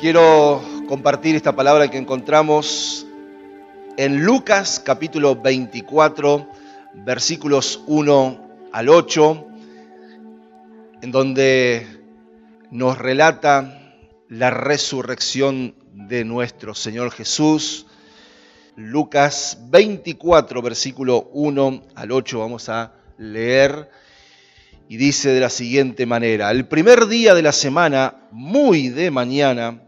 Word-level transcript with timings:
Quiero 0.00 0.62
compartir 0.88 1.36
esta 1.36 1.54
palabra 1.54 1.90
que 1.90 1.98
encontramos 1.98 3.06
en 3.98 4.24
Lucas 4.24 4.80
capítulo 4.82 5.36
24, 5.36 6.48
versículos 7.04 7.84
1 7.86 8.48
al 8.72 8.88
8, 8.88 9.46
en 11.02 11.10
donde 11.10 11.86
nos 12.70 12.96
relata 12.96 13.94
la 14.30 14.48
resurrección 14.48 15.74
de 15.92 16.24
nuestro 16.24 16.74
Señor 16.74 17.10
Jesús. 17.10 17.86
Lucas 18.76 19.58
24, 19.68 20.62
versículo 20.62 21.28
1 21.34 21.82
al 21.94 22.10
8, 22.10 22.38
vamos 22.38 22.70
a 22.70 22.94
leer 23.18 23.90
y 24.88 24.96
dice 24.96 25.28
de 25.28 25.40
la 25.40 25.50
siguiente 25.50 26.06
manera, 26.06 26.50
el 26.50 26.66
primer 26.66 27.06
día 27.06 27.34
de 27.34 27.42
la 27.42 27.52
semana, 27.52 28.14
muy 28.32 28.88
de 28.88 29.10
mañana, 29.10 29.82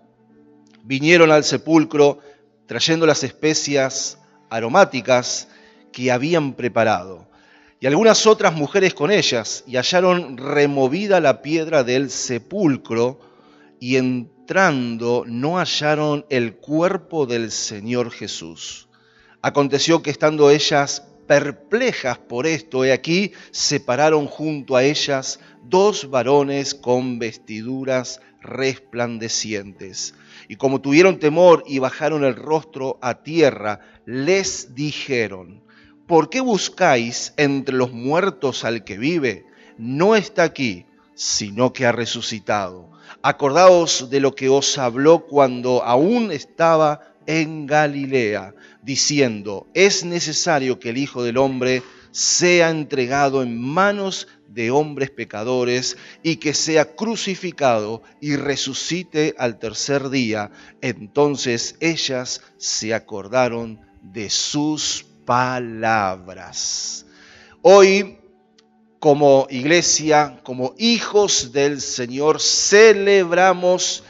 vinieron 0.82 1.30
al 1.30 1.45
sepulcro 1.45 2.18
trayendo 2.66 3.06
las 3.06 3.22
especias 3.24 4.18
aromáticas 4.50 5.48
que 5.92 6.10
habían 6.10 6.55
preparado, 6.55 7.28
y 7.80 7.86
algunas 7.86 8.27
otras 8.27 8.55
mujeres 8.55 8.95
con 8.95 9.10
ellas, 9.10 9.64
y 9.66 9.77
hallaron 9.77 10.36
removida 10.36 11.20
la 11.20 11.42
piedra 11.42 11.84
del 11.84 12.10
sepulcro, 12.10 13.20
y 13.80 13.96
entrando 13.96 15.24
no 15.27 15.58
hallaron 15.58 16.24
el 16.30 16.55
cuerpo 16.55 17.27
del 17.27 17.50
Señor 17.50 18.10
Jesús. 18.10 18.88
Aconteció 19.42 20.02
que 20.02 20.11
estando 20.11 20.50
ellas 20.50 21.08
perplejas 21.27 22.19
por 22.19 22.46
esto, 22.46 22.84
he 22.84 22.92
aquí, 22.92 23.33
se 23.50 23.80
pararon 23.80 24.27
junto 24.27 24.77
a 24.77 24.84
ellas 24.84 25.41
dos 25.64 26.11
varones 26.11 26.74
con 26.74 27.19
vestiduras 27.19 28.20
resplandecientes. 28.43 30.15
Y 30.48 30.57
como 30.57 30.81
tuvieron 30.81 31.19
temor 31.19 31.65
y 31.67 31.79
bajaron 31.79 32.25
el 32.25 32.35
rostro 32.37 32.98
a 33.01 33.23
tierra, 33.23 33.81
les 34.05 34.75
dijeron, 34.75 35.62
¿por 36.07 36.31
qué 36.31 36.41
buscáis 36.41 37.33
entre 37.37 37.75
los 37.75 37.93
muertos 37.93 38.65
al 38.65 38.85
que 38.85 38.98
vive? 38.98 39.47
No 39.79 40.17
está 40.17 40.43
aquí, 40.43 40.87
sino 41.15 41.73
que 41.73 41.87
ha 41.87 41.93
resucitado. 41.93 42.91
Acordaos 43.23 44.11
de 44.11 44.20
lo 44.20 44.35
que 44.35 44.48
os 44.48 44.79
habló 44.79 45.27
cuando 45.27 45.83
aún 45.85 46.33
estaba 46.33 47.13
en 47.27 47.67
Galilea, 47.67 48.55
diciendo, 48.83 49.67
es 49.75 50.05
necesario 50.05 50.79
que 50.79 50.91
el 50.91 50.98
Hijo 50.98 51.23
del 51.23 51.37
Hombre 51.37 51.83
sea 52.12 52.70
entregado 52.70 53.42
en 53.42 53.60
manos 53.60 54.28
de 54.46 54.70
hombres 54.70 55.10
pecadores 55.10 55.96
y 56.22 56.36
que 56.36 56.55
sea 56.55 56.94
crucificado 56.94 58.02
y 58.20 58.36
resucite 58.36 59.34
al 59.38 59.58
tercer 59.58 60.10
día. 60.10 60.50
Entonces 60.80 61.77
ellas 61.80 62.42
se 62.58 62.94
acordaron 62.94 63.80
de 64.02 64.28
sus 64.30 65.06
palabras. 65.24 67.06
Hoy, 67.62 68.18
como 68.98 69.46
iglesia, 69.50 70.40
como 70.42 70.74
hijos 70.78 71.52
del 71.52 71.80
Señor, 71.80 72.40
celebramos 72.40 74.05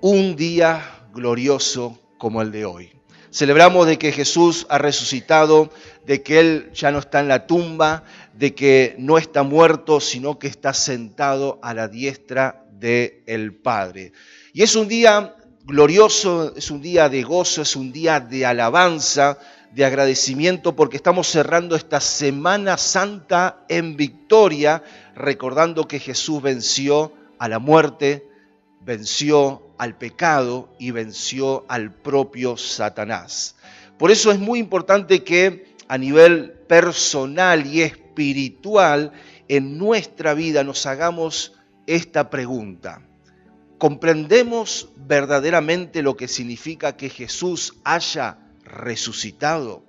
un 0.00 0.36
día 0.36 1.08
glorioso 1.14 1.98
como 2.18 2.42
el 2.42 2.50
de 2.50 2.64
hoy. 2.64 2.92
Celebramos 3.30 3.86
de 3.86 3.98
que 3.98 4.12
Jesús 4.12 4.66
ha 4.68 4.78
resucitado, 4.78 5.70
de 6.06 6.22
que 6.22 6.40
Él 6.40 6.70
ya 6.72 6.90
no 6.90 6.98
está 6.98 7.20
en 7.20 7.28
la 7.28 7.46
tumba, 7.46 8.04
de 8.34 8.54
que 8.54 8.94
no 8.98 9.18
está 9.18 9.42
muerto, 9.42 10.00
sino 10.00 10.38
que 10.38 10.46
está 10.46 10.72
sentado 10.74 11.58
a 11.62 11.74
la 11.74 11.88
diestra 11.88 12.64
del 12.72 13.22
el 13.26 13.54
Padre. 13.54 14.12
Y 14.52 14.62
es 14.62 14.76
un 14.76 14.88
día 14.88 15.36
glorioso, 15.64 16.54
es 16.56 16.70
un 16.70 16.80
día 16.80 17.08
de 17.08 17.22
gozo, 17.22 17.62
es 17.62 17.76
un 17.76 17.92
día 17.92 18.20
de 18.20 18.46
alabanza, 18.46 19.38
de 19.72 19.84
agradecimiento, 19.84 20.76
porque 20.76 20.96
estamos 20.96 21.28
cerrando 21.28 21.76
esta 21.76 22.00
Semana 22.00 22.78
Santa 22.78 23.64
en 23.68 23.96
victoria, 23.96 24.82
recordando 25.14 25.86
que 25.88 25.98
Jesús 25.98 26.40
venció 26.40 27.12
a 27.38 27.48
la 27.48 27.58
muerte, 27.58 28.26
venció 28.80 29.62
al 29.78 29.96
pecado 29.96 30.68
y 30.78 30.90
venció 30.90 31.64
al 31.68 31.92
propio 31.92 32.56
Satanás. 32.56 33.56
Por 33.98 34.10
eso 34.10 34.30
es 34.30 34.38
muy 34.38 34.58
importante 34.58 35.24
que 35.24 35.74
a 35.88 35.98
nivel 35.98 36.52
personal 36.52 37.66
y 37.66 37.82
espiritual 37.82 39.12
en 39.48 39.78
nuestra 39.78 40.34
vida 40.34 40.64
nos 40.64 40.86
hagamos 40.86 41.52
esta 41.86 42.30
pregunta. 42.30 43.02
¿Comprendemos 43.78 44.88
verdaderamente 44.96 46.02
lo 46.02 46.16
que 46.16 46.28
significa 46.28 46.96
que 46.96 47.10
Jesús 47.10 47.74
haya 47.84 48.38
resucitado? 48.64 49.84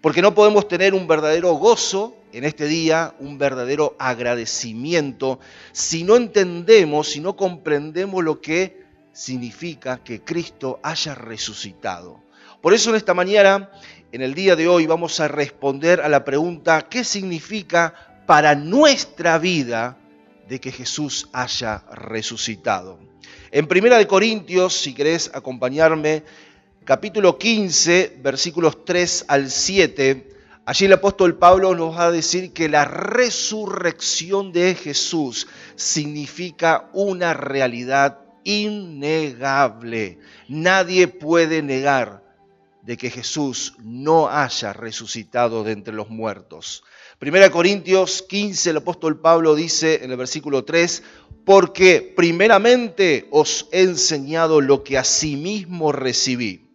Porque 0.00 0.22
no 0.22 0.34
podemos 0.34 0.66
tener 0.66 0.94
un 0.94 1.06
verdadero 1.06 1.52
gozo 1.54 2.16
en 2.32 2.44
este 2.44 2.66
día, 2.66 3.14
un 3.18 3.38
verdadero 3.38 3.96
agradecimiento, 3.98 5.40
si 5.72 6.04
no 6.04 6.16
entendemos, 6.16 7.08
si 7.08 7.20
no 7.20 7.36
comprendemos 7.36 8.22
lo 8.22 8.40
que 8.40 8.84
significa 9.12 10.02
que 10.02 10.22
Cristo 10.22 10.78
haya 10.82 11.14
resucitado. 11.14 12.22
Por 12.60 12.74
eso 12.74 12.90
en 12.90 12.96
esta 12.96 13.14
mañana, 13.14 13.70
en 14.12 14.22
el 14.22 14.34
día 14.34 14.54
de 14.56 14.68
hoy, 14.68 14.86
vamos 14.86 15.18
a 15.20 15.28
responder 15.28 16.00
a 16.00 16.08
la 16.08 16.24
pregunta, 16.24 16.86
¿qué 16.88 17.04
significa 17.04 18.22
para 18.26 18.54
nuestra 18.54 19.38
vida 19.38 19.98
de 20.48 20.60
que 20.60 20.70
Jesús 20.70 21.28
haya 21.32 21.84
resucitado? 21.92 22.98
En 23.50 23.66
Primera 23.66 23.98
de 23.98 24.06
Corintios, 24.06 24.74
si 24.74 24.94
querés 24.94 25.30
acompañarme, 25.34 26.22
capítulo 26.84 27.36
15, 27.38 28.18
versículos 28.22 28.84
3 28.84 29.24
al 29.28 29.50
7, 29.50 30.39
allí 30.70 30.84
el 30.84 30.92
apóstol 30.92 31.36
Pablo 31.36 31.74
nos 31.74 31.96
va 31.96 32.04
a 32.04 32.10
decir 32.12 32.52
que 32.52 32.68
la 32.68 32.84
resurrección 32.84 34.52
de 34.52 34.76
Jesús 34.76 35.48
significa 35.74 36.88
una 36.92 37.34
realidad 37.34 38.20
innegable. 38.44 40.20
Nadie 40.46 41.08
puede 41.08 41.62
negar 41.62 42.22
de 42.82 42.96
que 42.96 43.10
Jesús 43.10 43.74
no 43.82 44.28
haya 44.28 44.72
resucitado 44.72 45.64
de 45.64 45.72
entre 45.72 45.92
los 45.92 46.08
muertos. 46.08 46.84
Primera 47.18 47.50
Corintios 47.50 48.22
15, 48.22 48.70
el 48.70 48.76
apóstol 48.76 49.18
Pablo 49.18 49.56
dice 49.56 50.04
en 50.04 50.12
el 50.12 50.16
versículo 50.18 50.64
3, 50.64 51.02
porque 51.44 52.14
primeramente 52.16 53.26
os 53.32 53.66
he 53.72 53.82
enseñado 53.82 54.60
lo 54.60 54.84
que 54.84 54.98
asimismo 54.98 55.90
recibí, 55.90 56.68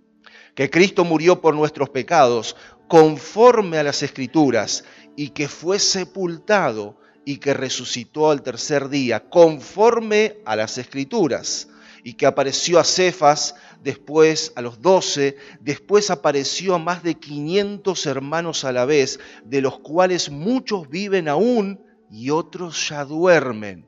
que 0.53 0.69
Cristo 0.69 1.05
murió 1.05 1.39
por 1.39 1.55
nuestros 1.55 1.89
pecados 1.89 2.57
conforme 2.87 3.77
a 3.77 3.83
las 3.83 4.03
escrituras 4.03 4.83
y 5.15 5.29
que 5.29 5.47
fue 5.47 5.79
sepultado 5.79 6.97
y 7.25 7.37
que 7.37 7.53
resucitó 7.53 8.29
al 8.29 8.43
tercer 8.43 8.89
día, 8.89 9.29
conforme 9.29 10.37
a 10.45 10.55
las 10.55 10.77
escrituras, 10.77 11.69
y 12.03 12.13
que 12.13 12.27
apareció 12.27 12.79
a 12.79 12.83
Cefas, 12.83 13.55
después 13.81 14.53
a 14.55 14.61
los 14.61 14.79
doce, 14.79 15.37
después 15.59 16.11
apareció 16.11 16.75
a 16.75 16.79
más 16.79 17.01
de 17.01 17.15
quinientos 17.15 18.05
hermanos 18.05 18.63
a 18.63 18.71
la 18.71 18.85
vez, 18.85 19.19
de 19.43 19.61
los 19.61 19.79
cuales 19.79 20.29
muchos 20.29 20.87
viven 20.87 21.27
aún 21.27 21.83
y 22.11 22.29
otros 22.29 22.89
ya 22.89 23.05
duermen. 23.05 23.87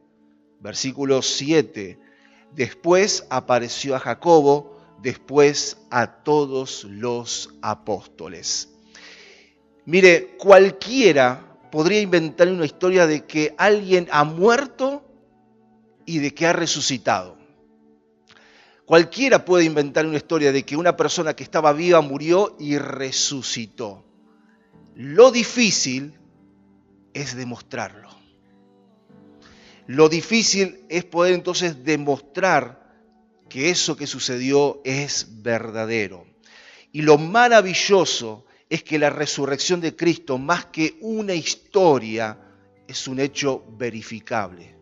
Versículo 0.60 1.22
7. 1.22 2.00
Después 2.56 3.28
apareció 3.30 3.96
a 3.96 4.00
Jacobo, 4.00 4.80
después 5.04 5.78
a 5.92 6.24
todos 6.24 6.86
los 6.86 7.54
apóstoles. 7.62 8.77
Mire, 9.88 10.36
cualquiera 10.38 11.58
podría 11.72 12.02
inventar 12.02 12.50
una 12.50 12.66
historia 12.66 13.08
de 13.08 13.26
que 13.26 13.56
alguien 13.58 14.10
ha 14.12 14.26
muerto 14.26 15.02
y 16.06 16.20
de 16.20 16.34
que 16.34 16.46
ha 16.46 16.52
resucitado. 16.52 17.38
Cualquiera 18.84 19.46
puede 19.46 19.64
inventar 19.64 20.06
una 20.06 20.18
historia 20.18 20.52
de 20.52 20.64
que 20.64 20.76
una 20.76 20.98
persona 20.98 21.38
que 21.38 21.44
estaba 21.44 21.72
viva 21.72 22.02
murió 22.02 22.58
y 22.60 22.78
resucitó. 22.78 24.04
Lo 24.94 25.32
difícil 25.32 26.20
es 27.14 27.38
demostrarlo. 27.38 28.10
Lo 29.86 30.10
difícil 30.10 30.82
es 30.90 31.06
poder 31.06 31.34
entonces 31.34 31.86
demostrar 31.86 32.94
que 33.48 33.70
eso 33.70 33.96
que 33.96 34.06
sucedió 34.06 34.82
es 34.84 35.42
verdadero. 35.44 36.28
Y 36.92 37.04
lo 37.04 37.18
maravilloso 37.18 38.44
es 38.70 38.84
que 38.84 39.00
la 39.00 39.10
resurrección 39.10 39.82
de 39.82 39.96
Cristo, 39.96 40.38
más 40.38 40.66
que 40.66 40.98
una 41.02 41.34
historia, 41.34 42.38
es 42.88 43.08
un 43.08 43.20
hecho 43.20 43.64
verificable. 43.78 44.76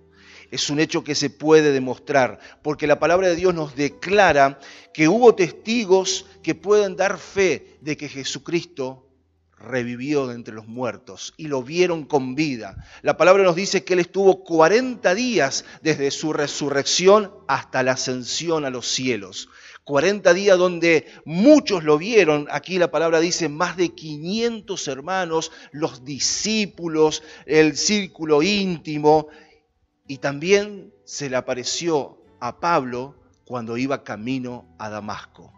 Es 0.51 0.69
un 0.69 0.79
hecho 0.79 1.03
que 1.03 1.15
se 1.15 1.29
puede 1.29 1.71
demostrar, 1.71 2.39
porque 2.61 2.87
la 2.87 2.99
palabra 2.99 3.27
de 3.27 3.35
Dios 3.35 3.53
nos 3.53 3.75
declara 3.75 4.59
que 4.93 5.07
hubo 5.07 5.35
testigos 5.35 6.25
que 6.43 6.55
pueden 6.55 6.95
dar 6.95 7.17
fe 7.17 7.77
de 7.81 7.97
que 7.97 8.07
Jesucristo 8.07 9.05
revivió 9.57 10.27
de 10.27 10.35
entre 10.35 10.53
los 10.53 10.67
muertos 10.67 11.33
y 11.37 11.47
lo 11.47 11.63
vieron 11.63 12.05
con 12.05 12.35
vida. 12.35 12.85
La 13.01 13.17
palabra 13.17 13.43
nos 13.43 13.55
dice 13.55 13.83
que 13.83 13.93
Él 13.93 13.99
estuvo 14.01 14.43
40 14.43 15.15
días 15.15 15.65
desde 15.81 16.11
su 16.11 16.33
resurrección 16.33 17.31
hasta 17.47 17.83
la 17.83 17.93
ascensión 17.93 18.65
a 18.65 18.69
los 18.69 18.87
cielos. 18.87 19.49
40 19.85 20.33
días 20.33 20.57
donde 20.57 21.05
muchos 21.25 21.83
lo 21.83 21.99
vieron, 21.99 22.47
aquí 22.49 22.79
la 22.79 22.89
palabra 22.89 23.19
dice 23.19 23.49
más 23.49 23.77
de 23.77 23.89
500 23.89 24.87
hermanos, 24.87 25.51
los 25.71 26.03
discípulos, 26.03 27.21
el 27.45 27.77
círculo 27.77 28.41
íntimo, 28.41 29.27
y 30.07 30.17
también 30.17 30.91
se 31.03 31.29
le 31.29 31.35
apareció 31.35 32.17
a 32.39 32.59
Pablo 32.59 33.15
cuando 33.45 33.77
iba 33.77 34.03
camino 34.03 34.75
a 34.79 34.89
Damasco. 34.89 35.53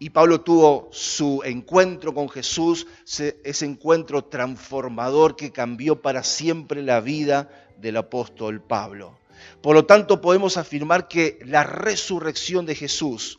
Y 0.00 0.10
Pablo 0.10 0.40
tuvo 0.40 0.88
su 0.90 1.42
encuentro 1.44 2.12
con 2.14 2.28
Jesús, 2.28 2.88
ese 3.06 3.64
encuentro 3.64 4.24
transformador 4.24 5.36
que 5.36 5.52
cambió 5.52 6.02
para 6.02 6.24
siempre 6.24 6.82
la 6.82 7.00
vida 7.00 7.48
del 7.78 7.96
apóstol 7.96 8.60
Pablo. 8.60 9.18
Por 9.62 9.76
lo 9.76 9.86
tanto, 9.86 10.20
podemos 10.20 10.56
afirmar 10.56 11.06
que 11.06 11.38
la 11.44 11.62
resurrección 11.62 12.66
de 12.66 12.74
Jesús 12.74 13.38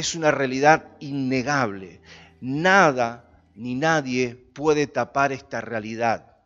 es 0.00 0.14
una 0.14 0.30
realidad 0.30 0.88
innegable. 1.00 2.00
Nada 2.40 3.42
ni 3.54 3.74
nadie 3.74 4.36
puede 4.36 4.86
tapar 4.86 5.32
esta 5.32 5.60
realidad. 5.62 6.36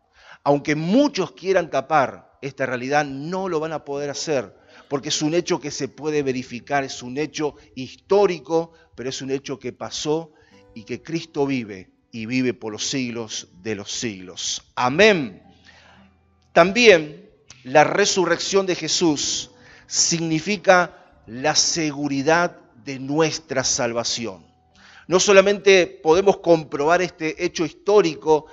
Aunque 0.44 0.76
muchos 0.76 1.32
quieran 1.32 1.68
tapar 1.68 2.38
esta 2.42 2.64
realidad, 2.64 3.04
no 3.04 3.48
lo 3.48 3.58
van 3.58 3.72
a 3.72 3.84
poder 3.84 4.08
hacer 4.08 4.54
porque 4.88 5.08
es 5.10 5.22
un 5.22 5.34
hecho 5.34 5.60
que 5.60 5.70
se 5.70 5.88
puede 5.88 6.22
verificar, 6.22 6.84
es 6.84 7.02
un 7.02 7.18
hecho 7.18 7.56
histórico, 7.74 8.72
pero 8.94 9.08
es 9.08 9.22
un 9.22 9.30
hecho 9.30 9.58
que 9.58 9.72
pasó 9.72 10.32
y 10.74 10.84
que 10.84 11.02
Cristo 11.02 11.46
vive 11.46 11.90
y 12.12 12.26
vive 12.26 12.54
por 12.54 12.72
los 12.72 12.88
siglos 12.88 13.48
de 13.62 13.74
los 13.74 13.90
siglos. 13.92 14.62
Amén. 14.74 15.42
También 16.52 17.30
la 17.64 17.84
resurrección 17.84 18.66
de 18.66 18.74
Jesús 18.74 19.50
significa 19.86 21.22
la 21.26 21.54
seguridad 21.54 22.59
de 22.84 22.98
nuestra 22.98 23.64
salvación. 23.64 24.46
No 25.06 25.18
solamente 25.18 25.86
podemos 25.86 26.38
comprobar 26.38 27.02
este 27.02 27.44
hecho 27.44 27.64
histórico 27.64 28.46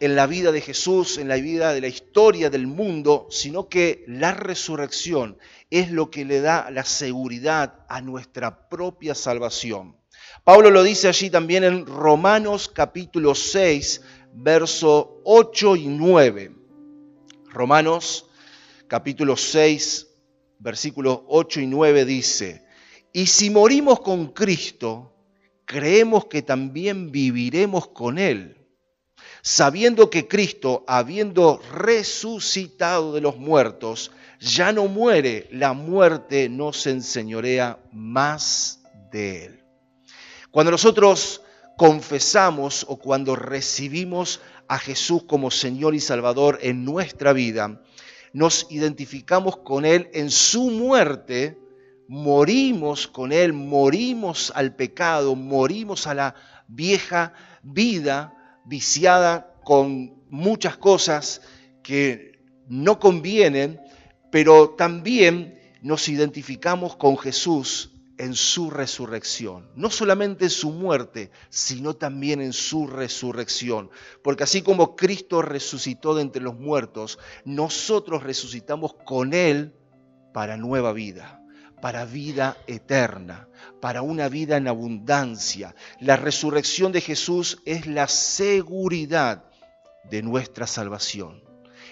en 0.00 0.16
la 0.16 0.26
vida 0.26 0.50
de 0.50 0.60
Jesús, 0.60 1.18
en 1.18 1.28
la 1.28 1.36
vida 1.36 1.74
de 1.74 1.80
la 1.80 1.88
historia 1.88 2.48
del 2.48 2.66
mundo, 2.66 3.26
sino 3.30 3.68
que 3.68 4.04
la 4.06 4.32
resurrección 4.32 5.36
es 5.68 5.90
lo 5.90 6.10
que 6.10 6.24
le 6.24 6.40
da 6.40 6.70
la 6.70 6.84
seguridad 6.84 7.84
a 7.88 8.00
nuestra 8.00 8.68
propia 8.68 9.14
salvación. 9.14 9.96
Pablo 10.42 10.70
lo 10.70 10.82
dice 10.82 11.08
allí 11.08 11.28
también 11.28 11.64
en 11.64 11.84
Romanos 11.84 12.68
capítulo 12.68 13.34
6, 13.34 14.00
verso 14.32 15.20
8 15.24 15.76
y 15.76 15.86
9. 15.88 16.54
Romanos 17.50 18.26
capítulo 18.88 19.36
6, 19.36 20.06
versículos 20.60 21.20
8 21.26 21.60
y 21.60 21.66
9 21.66 22.04
dice, 22.06 22.64
y 23.12 23.26
si 23.26 23.50
morimos 23.50 24.00
con 24.00 24.28
Cristo, 24.28 25.14
creemos 25.64 26.26
que 26.26 26.42
también 26.42 27.10
viviremos 27.10 27.88
con 27.88 28.18
Él 28.18 28.60
sabiendo 29.42 30.10
que 30.10 30.28
Cristo, 30.28 30.84
habiendo 30.86 31.60
resucitado 31.72 33.14
de 33.14 33.20
los 33.20 33.36
muertos, 33.36 34.12
ya 34.38 34.72
no 34.72 34.86
muere, 34.86 35.48
la 35.50 35.72
muerte 35.72 36.48
no 36.48 36.72
se 36.72 36.90
enseñorea 36.90 37.78
más 37.92 38.82
de 39.10 39.44
él. 39.46 39.64
Cuando 40.50 40.70
nosotros 40.70 41.42
confesamos 41.76 42.84
o 42.88 42.96
cuando 42.96 43.36
recibimos 43.36 44.40
a 44.68 44.78
Jesús 44.78 45.24
como 45.24 45.50
Señor 45.50 45.94
y 45.94 46.00
Salvador 46.00 46.58
en 46.62 46.84
nuestra 46.84 47.32
vida, 47.32 47.80
nos 48.32 48.66
identificamos 48.70 49.56
con 49.58 49.84
Él 49.84 50.08
en 50.12 50.30
su 50.30 50.70
muerte, 50.70 51.58
morimos 52.10 53.06
con 53.06 53.30
Él, 53.30 53.52
morimos 53.52 54.52
al 54.56 54.74
pecado, 54.74 55.36
morimos 55.36 56.08
a 56.08 56.14
la 56.14 56.34
vieja 56.66 57.34
vida 57.62 58.34
viciada 58.64 59.54
con 59.62 60.20
muchas 60.28 60.76
cosas 60.76 61.40
que 61.84 62.42
no 62.66 62.98
convienen, 62.98 63.80
pero 64.32 64.70
también 64.70 65.56
nos 65.82 66.08
identificamos 66.08 66.96
con 66.96 67.16
Jesús 67.16 67.92
en 68.18 68.34
su 68.34 68.70
resurrección. 68.70 69.70
No 69.76 69.88
solamente 69.88 70.46
en 70.46 70.50
su 70.50 70.72
muerte, 70.72 71.30
sino 71.48 71.94
también 71.94 72.40
en 72.40 72.52
su 72.52 72.88
resurrección. 72.88 73.88
Porque 74.24 74.42
así 74.42 74.62
como 74.62 74.96
Cristo 74.96 75.42
resucitó 75.42 76.16
de 76.16 76.22
entre 76.22 76.42
los 76.42 76.58
muertos, 76.58 77.20
nosotros 77.44 78.24
resucitamos 78.24 78.94
con 79.04 79.32
Él 79.32 79.76
para 80.32 80.56
nueva 80.56 80.92
vida 80.92 81.39
para 81.80 82.04
vida 82.04 82.56
eterna, 82.66 83.48
para 83.80 84.02
una 84.02 84.28
vida 84.28 84.56
en 84.56 84.68
abundancia. 84.68 85.74
La 86.00 86.16
resurrección 86.16 86.92
de 86.92 87.00
Jesús 87.00 87.58
es 87.64 87.86
la 87.86 88.08
seguridad 88.08 89.44
de 90.04 90.22
nuestra 90.22 90.66
salvación. 90.66 91.42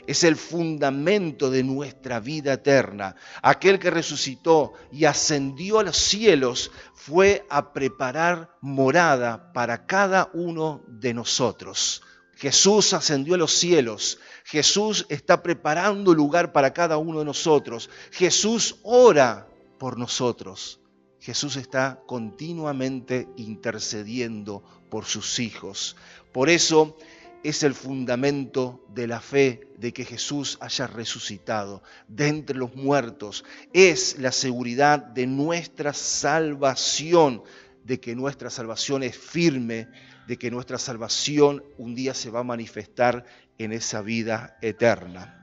Es 0.06 0.24
el 0.24 0.36
fundamento 0.36 1.50
de 1.50 1.62
nuestra 1.62 2.18
vida 2.18 2.54
eterna. 2.54 3.14
Aquel 3.42 3.78
que 3.78 3.90
resucitó 3.90 4.72
y 4.90 5.04
ascendió 5.04 5.78
a 5.78 5.82
los 5.82 5.98
cielos 5.98 6.70
fue 6.94 7.44
a 7.50 7.72
preparar 7.72 8.50
morada 8.62 9.52
para 9.52 9.86
cada 9.86 10.30
uno 10.32 10.82
de 10.88 11.12
nosotros. 11.12 12.02
Jesús 12.36 12.94
ascendió 12.94 13.34
a 13.34 13.38
los 13.38 13.52
cielos. 13.52 14.18
Jesús 14.44 15.04
está 15.08 15.42
preparando 15.42 16.14
lugar 16.14 16.52
para 16.52 16.72
cada 16.72 16.96
uno 16.96 17.18
de 17.18 17.24
nosotros. 17.24 17.90
Jesús 18.12 18.76
ora 18.84 19.48
por 19.78 19.98
nosotros. 19.98 20.80
Jesús 21.20 21.56
está 21.56 22.00
continuamente 22.06 23.28
intercediendo 23.36 24.62
por 24.90 25.04
sus 25.04 25.38
hijos. 25.38 25.96
Por 26.32 26.48
eso 26.48 26.96
es 27.42 27.62
el 27.62 27.74
fundamento 27.74 28.84
de 28.94 29.06
la 29.06 29.20
fe 29.20 29.68
de 29.76 29.92
que 29.92 30.04
Jesús 30.04 30.58
haya 30.60 30.86
resucitado 30.86 31.82
de 32.08 32.28
entre 32.28 32.56
los 32.56 32.74
muertos. 32.74 33.44
Es 33.72 34.18
la 34.18 34.32
seguridad 34.32 34.98
de 34.98 35.26
nuestra 35.26 35.92
salvación, 35.92 37.42
de 37.84 38.00
que 38.00 38.14
nuestra 38.14 38.50
salvación 38.50 39.02
es 39.02 39.16
firme, 39.16 39.88
de 40.26 40.36
que 40.36 40.50
nuestra 40.50 40.78
salvación 40.78 41.64
un 41.78 41.94
día 41.94 42.14
se 42.14 42.30
va 42.30 42.40
a 42.40 42.44
manifestar 42.44 43.24
en 43.56 43.72
esa 43.72 44.02
vida 44.02 44.58
eterna. 44.60 45.34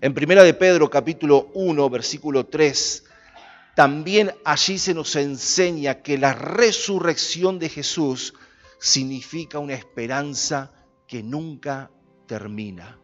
En 0.00 0.14
Primera 0.14 0.42
de 0.42 0.54
Pedro 0.54 0.90
capítulo 0.90 1.50
1 1.54 1.90
versículo 1.90 2.46
3 2.46 3.04
también 3.74 4.32
allí 4.44 4.78
se 4.78 4.92
nos 4.92 5.16
enseña 5.16 6.02
que 6.02 6.18
la 6.18 6.34
resurrección 6.34 7.58
de 7.58 7.70
Jesús 7.70 8.34
significa 8.78 9.58
una 9.58 9.74
esperanza 9.74 10.72
que 11.06 11.22
nunca 11.22 11.90
termina, 12.26 12.98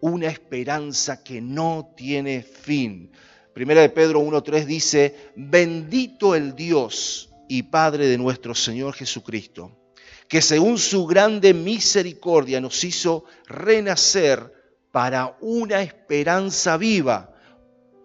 una 0.00 0.28
esperanza 0.28 1.22
que 1.22 1.40
no 1.40 1.92
tiene 1.96 2.42
fin. 2.42 3.10
Primera 3.52 3.82
de 3.82 3.90
Pedro 3.90 4.20
1.3 4.20 4.64
dice, 4.64 5.32
bendito 5.36 6.34
el 6.34 6.54
Dios 6.54 7.30
y 7.48 7.64
Padre 7.64 8.06
de 8.06 8.16
nuestro 8.16 8.54
Señor 8.54 8.94
Jesucristo, 8.94 9.92
que 10.28 10.40
según 10.40 10.78
su 10.78 11.06
grande 11.06 11.52
misericordia 11.52 12.60
nos 12.60 12.82
hizo 12.84 13.24
renacer 13.46 14.52
para 14.92 15.36
una 15.40 15.82
esperanza 15.82 16.78
viva 16.78 17.35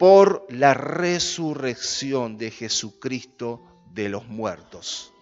por 0.01 0.48
la 0.50 0.74
resurrección 0.74 2.39
de 2.39 2.50
Jesucristo 2.50 3.62
de 3.93 4.10
los 4.10 4.27
muertos. 4.27 5.13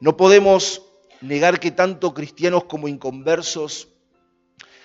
No 0.00 0.18
podemos 0.18 0.82
negar 1.22 1.58
que 1.58 1.70
tanto 1.70 2.12
cristianos 2.12 2.64
como 2.64 2.88
inconversos 2.88 3.88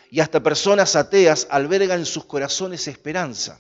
y 0.10 0.22
hasta 0.22 0.42
personas 0.42 0.96
ateas 0.96 1.46
albergan 1.52 2.00
en 2.00 2.06
sus 2.06 2.24
corazones 2.24 2.88
esperanza. 2.88 3.60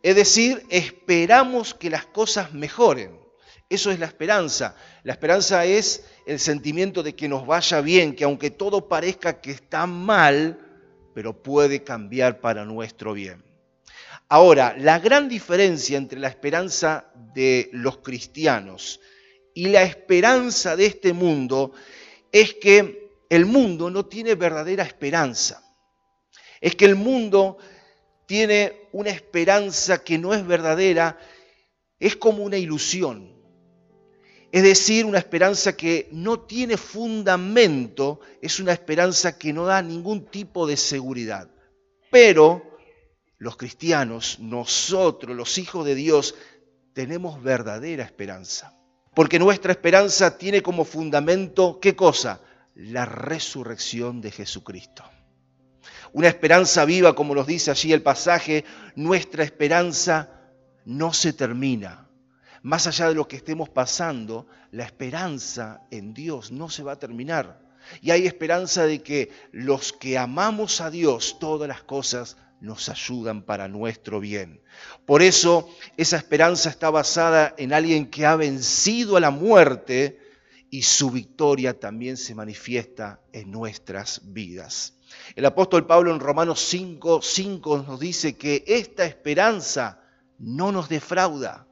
Es 0.00 0.14
decir, 0.14 0.64
esperamos 0.70 1.74
que 1.74 1.90
las 1.90 2.06
cosas 2.06 2.52
mejoren. 2.52 3.18
Eso 3.68 3.90
es 3.90 3.98
la 3.98 4.06
esperanza. 4.06 4.76
La 5.02 5.14
esperanza 5.14 5.64
es 5.64 6.04
el 6.24 6.38
sentimiento 6.38 7.02
de 7.02 7.16
que 7.16 7.28
nos 7.28 7.48
vaya 7.48 7.80
bien, 7.80 8.14
que 8.14 8.22
aunque 8.22 8.52
todo 8.52 8.86
parezca 8.86 9.40
que 9.40 9.50
está 9.50 9.88
mal, 9.88 10.56
pero 11.16 11.42
puede 11.42 11.82
cambiar 11.82 12.40
para 12.40 12.64
nuestro 12.64 13.12
bien. 13.12 13.51
Ahora, 14.34 14.74
la 14.78 14.98
gran 14.98 15.28
diferencia 15.28 15.98
entre 15.98 16.18
la 16.18 16.28
esperanza 16.28 17.12
de 17.34 17.68
los 17.72 17.98
cristianos 17.98 18.98
y 19.52 19.66
la 19.68 19.82
esperanza 19.82 20.74
de 20.74 20.86
este 20.86 21.12
mundo 21.12 21.72
es 22.32 22.54
que 22.54 23.10
el 23.28 23.44
mundo 23.44 23.90
no 23.90 24.06
tiene 24.06 24.34
verdadera 24.34 24.84
esperanza. 24.84 25.62
Es 26.62 26.74
que 26.76 26.86
el 26.86 26.94
mundo 26.94 27.58
tiene 28.24 28.88
una 28.92 29.10
esperanza 29.10 30.02
que 30.02 30.16
no 30.16 30.32
es 30.32 30.46
verdadera, 30.46 31.18
es 32.00 32.16
como 32.16 32.42
una 32.42 32.56
ilusión. 32.56 33.36
Es 34.50 34.62
decir, 34.62 35.04
una 35.04 35.18
esperanza 35.18 35.76
que 35.76 36.08
no 36.10 36.40
tiene 36.40 36.78
fundamento, 36.78 38.20
es 38.40 38.60
una 38.60 38.72
esperanza 38.72 39.36
que 39.36 39.52
no 39.52 39.66
da 39.66 39.82
ningún 39.82 40.24
tipo 40.24 40.66
de 40.66 40.78
seguridad. 40.78 41.50
Pero 42.10 42.71
los 43.42 43.56
cristianos, 43.56 44.38
nosotros, 44.38 45.34
los 45.36 45.58
hijos 45.58 45.84
de 45.84 45.96
Dios, 45.96 46.36
tenemos 46.92 47.42
verdadera 47.42 48.04
esperanza. 48.04 48.72
Porque 49.16 49.40
nuestra 49.40 49.72
esperanza 49.72 50.38
tiene 50.38 50.62
como 50.62 50.84
fundamento, 50.84 51.80
¿qué 51.80 51.96
cosa? 51.96 52.40
La 52.76 53.04
resurrección 53.04 54.20
de 54.20 54.30
Jesucristo. 54.30 55.02
Una 56.12 56.28
esperanza 56.28 56.84
viva, 56.84 57.16
como 57.16 57.34
nos 57.34 57.48
dice 57.48 57.72
allí 57.72 57.92
el 57.92 58.00
pasaje, 58.00 58.64
nuestra 58.94 59.42
esperanza 59.42 60.30
no 60.84 61.12
se 61.12 61.32
termina. 61.32 62.08
Más 62.62 62.86
allá 62.86 63.08
de 63.08 63.16
lo 63.16 63.26
que 63.26 63.34
estemos 63.34 63.68
pasando, 63.68 64.46
la 64.70 64.84
esperanza 64.84 65.82
en 65.90 66.14
Dios 66.14 66.52
no 66.52 66.70
se 66.70 66.84
va 66.84 66.92
a 66.92 66.98
terminar. 67.00 67.60
Y 68.00 68.12
hay 68.12 68.24
esperanza 68.24 68.86
de 68.86 69.02
que 69.02 69.32
los 69.50 69.92
que 69.92 70.16
amamos 70.16 70.80
a 70.80 70.92
Dios, 70.92 71.38
todas 71.40 71.66
las 71.66 71.82
cosas 71.82 72.36
nos 72.62 72.88
ayudan 72.88 73.42
para 73.42 73.66
nuestro 73.66 74.20
bien. 74.20 74.62
Por 75.04 75.20
eso 75.20 75.68
esa 75.96 76.16
esperanza 76.16 76.70
está 76.70 76.90
basada 76.90 77.54
en 77.58 77.72
alguien 77.72 78.08
que 78.08 78.24
ha 78.24 78.36
vencido 78.36 79.16
a 79.16 79.20
la 79.20 79.30
muerte 79.30 80.20
y 80.70 80.82
su 80.82 81.10
victoria 81.10 81.78
también 81.78 82.16
se 82.16 82.36
manifiesta 82.36 83.20
en 83.32 83.50
nuestras 83.50 84.22
vidas. 84.32 84.94
El 85.34 85.44
apóstol 85.44 85.86
Pablo 85.86 86.12
en 86.12 86.20
Romanos 86.20 86.60
5, 86.60 87.20
5 87.20 87.84
nos 87.86 88.00
dice 88.00 88.36
que 88.36 88.64
esta 88.66 89.04
esperanza 89.04 90.00
no 90.38 90.70
nos 90.70 90.88
defrauda. 90.88 91.66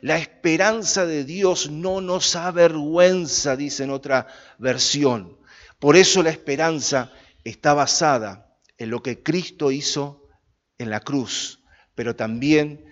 La 0.00 0.18
esperanza 0.18 1.06
de 1.06 1.24
Dios 1.24 1.70
no 1.70 2.00
nos 2.00 2.34
avergüenza, 2.34 3.56
dice 3.56 3.84
en 3.84 3.90
otra 3.90 4.26
versión. 4.58 5.38
Por 5.78 5.96
eso 5.96 6.22
la 6.22 6.30
esperanza 6.30 7.12
está 7.44 7.74
basada 7.74 8.56
en 8.76 8.90
lo 8.90 9.02
que 9.02 9.22
Cristo 9.22 9.70
hizo 9.70 10.21
en 10.78 10.90
la 10.90 11.00
cruz, 11.00 11.60
pero 11.94 12.16
también 12.16 12.84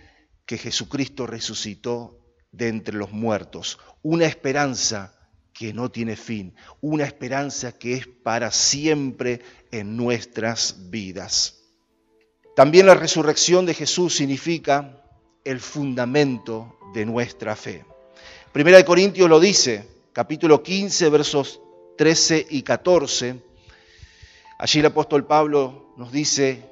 que 0.46 0.58
Jesucristo 0.58 1.26
resucitó 1.26 2.18
de 2.52 2.68
entre 2.68 2.96
los 2.96 3.12
muertos. 3.12 3.78
Una 4.02 4.26
esperanza 4.26 5.14
que 5.52 5.72
no 5.72 5.90
tiene 5.90 6.16
fin, 6.16 6.54
una 6.80 7.04
esperanza 7.04 7.72
que 7.72 7.94
es 7.94 8.06
para 8.06 8.50
siempre 8.50 9.40
en 9.70 9.96
nuestras 9.96 10.90
vidas. 10.90 11.58
También 12.56 12.86
la 12.86 12.94
resurrección 12.94 13.66
de 13.66 13.74
Jesús 13.74 14.16
significa 14.16 15.02
el 15.44 15.60
fundamento 15.60 16.78
de 16.94 17.06
nuestra 17.06 17.56
fe. 17.56 17.84
Primera 18.52 18.78
de 18.78 18.84
Corintios 18.84 19.28
lo 19.28 19.38
dice, 19.38 19.86
capítulo 20.12 20.62
15, 20.62 21.08
versos 21.10 21.60
13 21.96 22.46
y 22.50 22.62
14. 22.62 23.42
Allí 24.58 24.80
el 24.80 24.86
apóstol 24.86 25.26
Pablo 25.26 25.94
nos 25.96 26.10
dice, 26.10 26.69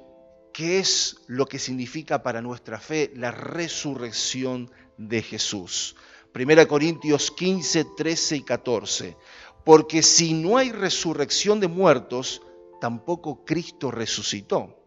¿Qué 0.58 0.80
es 0.80 1.18
lo 1.28 1.46
que 1.46 1.60
significa 1.60 2.24
para 2.24 2.42
nuestra 2.42 2.80
fe 2.80 3.12
la 3.14 3.30
resurrección 3.30 4.68
de 4.96 5.22
Jesús? 5.22 5.94
Primera 6.32 6.66
Corintios 6.66 7.30
15, 7.30 7.86
13 7.96 8.36
y 8.38 8.42
14. 8.42 9.16
Porque 9.64 10.02
si 10.02 10.34
no 10.34 10.56
hay 10.56 10.72
resurrección 10.72 11.60
de 11.60 11.68
muertos, 11.68 12.42
tampoco 12.80 13.44
Cristo 13.44 13.92
resucitó. 13.92 14.84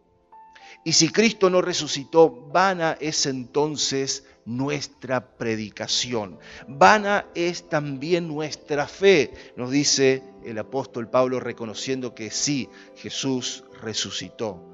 Y 0.84 0.92
si 0.92 1.08
Cristo 1.08 1.48
no 1.48 1.62
resucitó, 1.62 2.30
vana 2.52 2.98
es 3.00 3.24
entonces 3.24 4.26
nuestra 4.44 5.38
predicación. 5.38 6.38
Vana 6.68 7.28
es 7.34 7.70
también 7.70 8.28
nuestra 8.28 8.86
fe, 8.86 9.32
nos 9.56 9.70
dice 9.70 10.22
el 10.44 10.58
apóstol 10.58 11.08
Pablo 11.08 11.40
reconociendo 11.40 12.14
que 12.14 12.30
sí, 12.30 12.68
Jesús 12.94 13.64
resucitó. 13.80 14.71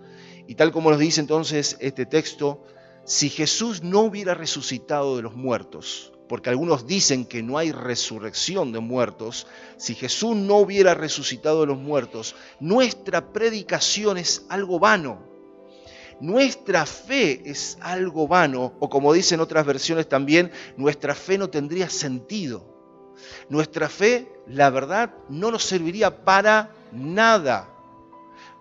Y 0.49 0.55
tal 0.55 0.73
como 0.73 0.91
nos 0.91 0.99
dice 0.99 1.21
entonces 1.21 1.77
este 1.79 2.07
texto, 2.07 2.65
si 3.05 3.29
Jesús 3.29 3.83
no 3.83 4.01
hubiera 4.01 4.33
resucitado 4.33 5.17
de 5.17 5.23
los 5.23 5.37
muertos, 5.37 6.15
porque 6.27 6.49
algunos 6.49 6.87
dicen 6.87 7.27
que 7.27 7.43
no 7.43 7.59
hay 7.59 7.71
resurrección 7.71 8.73
de 8.73 8.81
muertos, 8.81 9.47
si 9.77 9.95
Jesús 9.95 10.35
no 10.37 10.57
hubiera 10.57 10.95
resucitado 10.95 11.61
de 11.61 11.67
los 11.67 11.77
muertos, 11.77 12.35
nuestra 12.61 13.31
predicación 13.31 14.17
es 14.17 14.47
algo 14.49 14.79
vano. 14.79 15.23
Nuestra 16.19 16.87
fe 16.87 17.43
es 17.45 17.77
algo 17.83 18.27
vano, 18.27 18.73
o 18.81 18.89
como 18.89 19.13
dicen 19.13 19.41
otras 19.41 19.67
versiones 19.67 20.09
también, 20.09 20.51
nuestra 20.79 21.15
fe 21.15 21.37
no 21.37 21.51
tendría 21.51 21.91
sentido. 21.91 23.15
Nuestra 23.51 23.91
fe, 23.91 24.33
la 24.47 24.71
verdad, 24.71 25.15
no 25.29 25.51
nos 25.51 25.65
serviría 25.65 26.25
para 26.25 26.71
nada 26.91 27.78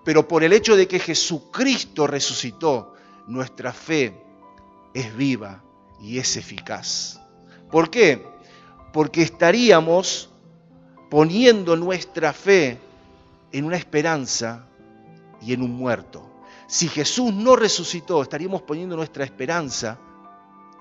pero 0.07 0.25
por 0.25 0.41
el 0.45 0.53
hecho 0.53 0.77
de 0.77 0.87
que 0.87 0.99
Jesucristo 0.99 2.07
resucitó, 2.07 2.93
nuestra 3.27 3.73
fe 3.73 4.17
es 4.93 5.13
viva 5.17 5.61
y 5.99 6.17
es 6.17 6.37
eficaz. 6.37 7.19
¿Por 7.69 7.89
qué? 7.89 8.25
Porque 8.93 9.21
estaríamos 9.21 10.29
poniendo 11.09 11.75
nuestra 11.75 12.31
fe 12.31 12.79
en 13.51 13.65
una 13.65 13.75
esperanza 13.75 14.65
y 15.41 15.51
en 15.51 15.61
un 15.61 15.71
muerto. 15.71 16.25
Si 16.67 16.87
Jesús 16.87 17.33
no 17.33 17.57
resucitó, 17.57 18.21
estaríamos 18.21 18.61
poniendo 18.61 18.95
nuestra 18.95 19.25
esperanza 19.25 19.99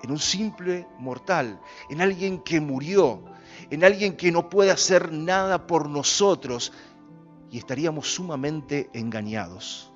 en 0.03 0.09
un 0.09 0.19
simple 0.19 0.87
mortal, 0.99 1.59
en 1.89 1.99
alguien 1.99 2.39
que 2.39 2.61
murió, 2.61 3.25
en 3.69 3.83
alguien 3.83 4.15
que 4.15 4.31
no 4.31 4.49
puede 4.49 4.71
hacer 4.71 5.11
nada 5.11 5.67
por 5.67 5.89
nosotros, 5.89 6.71
y 7.51 7.57
estaríamos 7.57 8.13
sumamente 8.13 8.89
engañados. 8.93 9.91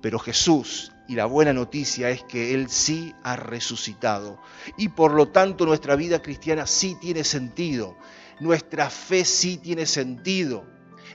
Pero 0.00 0.18
Jesús, 0.18 0.92
y 1.08 1.14
la 1.14 1.26
buena 1.26 1.52
noticia 1.52 2.10
es 2.10 2.22
que 2.24 2.54
Él 2.54 2.68
sí 2.68 3.14
ha 3.22 3.36
resucitado. 3.36 4.38
Y 4.76 4.88
por 4.88 5.12
lo 5.12 5.28
tanto 5.28 5.64
nuestra 5.64 5.96
vida 5.96 6.20
cristiana 6.20 6.66
sí 6.66 6.96
tiene 7.00 7.24
sentido. 7.24 7.96
Nuestra 8.40 8.90
fe 8.90 9.24
sí 9.24 9.56
tiene 9.56 9.86
sentido. 9.86 10.64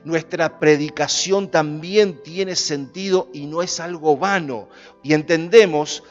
Nuestra 0.03 0.59
predicación 0.59 1.51
también 1.51 2.23
tiene 2.23 2.55
sentido 2.55 3.29
y 3.33 3.45
no 3.45 3.61
es 3.61 3.79
algo 3.79 4.17
vano. 4.17 4.69
Y 5.03 5.13
entendemos 5.13 6.03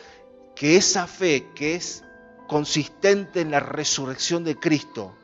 que 0.55 0.77
esa 0.77 1.07
fe 1.07 1.49
que 1.55 1.75
es 1.75 2.05
consistente 2.47 3.41
en 3.41 3.51
la 3.51 3.61
resurrección 3.61 4.45
de 4.45 4.57
Cristo 4.57 5.15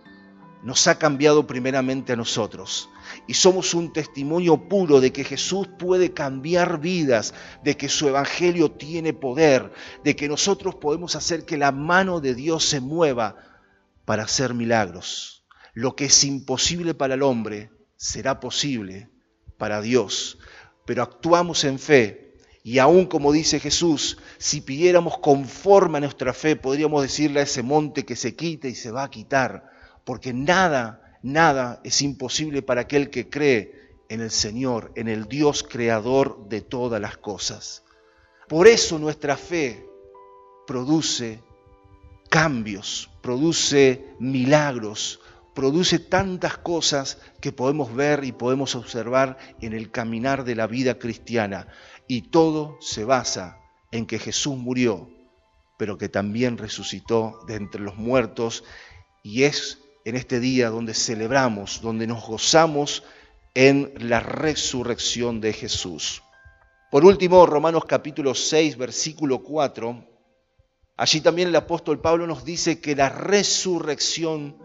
nos 0.63 0.87
ha 0.89 0.99
cambiado 0.99 1.47
primeramente 1.47 2.15
a 2.15 2.17
nosotros 2.17 2.89
y 3.27 3.35
somos 3.35 3.75
un 3.75 3.93
testimonio 3.93 4.69
puro 4.69 5.01
de 5.01 5.13
que 5.13 5.25
Jesús 5.25 5.69
puede 5.79 6.13
cambiar 6.13 6.81
vidas, 6.81 7.35
de 7.63 7.77
que 7.77 7.89
su 7.89 8.09
evangelio 8.09 8.71
tiene 8.71 9.13
poder, 9.13 9.73
de 10.05 10.17
que 10.17 10.29
nosotros 10.29 10.77
podemos 10.77 11.17
hacer 11.17 11.45
que 11.45 11.57
la 11.57 11.73
mano 11.73 12.21
de 12.21 12.35
Dios 12.35 12.65
se 12.65 12.81
mueva 12.81 13.37
para 14.05 14.25
hacer 14.25 14.55
milagros. 14.55 15.45
Lo 15.75 15.95
que 15.95 16.07
es 16.07 16.25
imposible 16.25 16.95
para 16.95 17.15
el 17.15 17.23
hombre 17.23 17.71
será 17.97 18.41
posible 18.41 19.11
para 19.59 19.81
Dios, 19.81 20.39
pero 20.85 21.03
actuamos 21.03 21.65
en 21.65 21.79
fe. 21.79 22.35
Y 22.63 22.79
aún 22.79 23.07
como 23.07 23.31
dice 23.31 23.61
Jesús, 23.61 24.19
si 24.39 24.61
pidiéramos 24.61 25.19
conforme 25.19 25.99
a 25.99 26.01
nuestra 26.01 26.33
fe, 26.33 26.57
podríamos 26.57 27.03
decirle 27.03 27.41
a 27.41 27.45
ese 27.45 27.63
monte 27.63 28.05
que 28.05 28.17
se 28.17 28.35
quite 28.35 28.69
y 28.69 28.75
se 28.75 28.91
va 28.91 29.05
a 29.05 29.11
quitar, 29.11 29.71
porque 30.05 30.33
nada 30.33 31.06
Nada 31.27 31.81
es 31.83 32.03
imposible 32.03 32.63
para 32.63 32.83
aquel 32.83 33.11
que 33.11 33.29
cree 33.29 33.97
en 34.09 34.21
el 34.21 34.31
Señor, 34.31 34.93
en 34.95 35.09
el 35.09 35.27
Dios 35.27 35.65
creador 35.65 36.49
de 36.49 36.61
todas 36.61 37.01
las 37.01 37.17
cosas. 37.17 37.83
Por 38.47 38.69
eso 38.69 38.97
nuestra 39.01 39.37
fe 39.37 39.85
produce 40.69 41.43
cambios, 42.31 43.11
produce 43.23 44.05
milagros, 44.21 45.19
produce 45.53 45.99
tantas 45.99 46.59
cosas 46.59 47.19
que 47.41 47.51
podemos 47.51 47.93
ver 47.93 48.23
y 48.23 48.31
podemos 48.31 48.77
observar 48.77 49.37
en 49.61 49.73
el 49.73 49.91
caminar 49.91 50.45
de 50.45 50.55
la 50.55 50.69
vida 50.69 50.97
cristiana. 51.01 51.67
Y 52.07 52.31
todo 52.31 52.79
se 52.81 53.03
basa 53.03 53.59
en 53.91 54.07
que 54.07 54.21
Jesús 54.21 54.57
murió, 54.57 55.11
pero 55.77 55.99
que 55.99 56.09
también 56.09 56.57
resucitó 56.57 57.41
de 57.49 57.57
entre 57.57 57.81
los 57.81 57.97
muertos 57.97 58.63
y 59.25 59.43
es 59.43 59.81
en 60.07 60.15
este 60.15 60.39
día 60.39 60.71
donde 60.71 60.95
celebramos, 60.95 61.81
donde 61.83 62.07
nos 62.07 62.25
gozamos 62.25 63.03
en 63.55 63.93
la 63.99 64.21
resurrección 64.21 65.41
de 65.41 65.53
Jesús. 65.53 66.23
Por 66.93 67.05
último, 67.05 67.45
Romanos 67.45 67.87
capítulo 67.87 68.33
6, 68.33 68.77
versículo 68.77 69.43
4, 69.43 70.07
allí 70.97 71.21
también 71.21 71.49
el 71.49 71.57
apóstol 71.57 72.01
Pablo 72.01 72.29
nos 72.29 72.45
dice 72.45 72.81
que 72.81 72.95
la 72.95 73.09
resurrección 73.09 74.57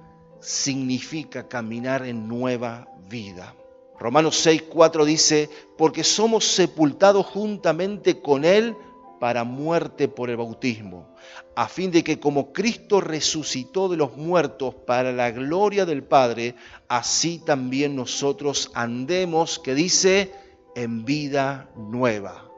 significa 0.41 1.47
caminar 1.47 2.05
en 2.05 2.27
nueva 2.27 2.87
vida. 3.09 3.55
Romanos 3.99 4.37
6, 4.37 4.65
4 4.69 5.05
dice, 5.05 5.49
porque 5.75 6.03
somos 6.03 6.45
sepultados 6.45 7.25
juntamente 7.25 8.21
con 8.21 8.45
Él 8.45 8.75
para 9.21 9.43
muerte 9.43 10.07
por 10.07 10.31
el 10.31 10.37
bautismo, 10.37 11.13
a 11.55 11.67
fin 11.67 11.91
de 11.91 12.03
que 12.03 12.19
como 12.19 12.51
Cristo 12.51 13.01
resucitó 13.01 13.87
de 13.87 13.95
los 13.95 14.17
muertos 14.17 14.73
para 14.73 15.11
la 15.11 15.29
gloria 15.29 15.85
del 15.85 16.03
Padre, 16.03 16.55
así 16.87 17.37
también 17.37 17.95
nosotros 17.95 18.71
andemos, 18.73 19.59
que 19.59 19.75
dice, 19.75 20.31
en 20.75 21.05
vida 21.05 21.69
nueva. 21.75 22.49